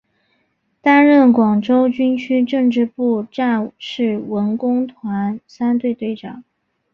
[0.81, 6.43] 担任广州军区政治部战士文工团三队队长。